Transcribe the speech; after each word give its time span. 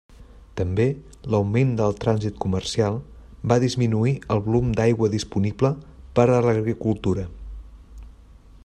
També, 0.59 0.85
l'augment 1.33 1.73
del 1.81 1.93
trànsit 2.05 2.39
comercial 2.45 2.97
va 3.53 3.59
disminuir 3.65 4.15
el 4.37 4.43
volum 4.49 4.73
d'aigua 4.81 5.11
disponible 5.19 5.73
per 6.19 6.27
a 6.39 6.43
l'agricultura. 6.49 7.29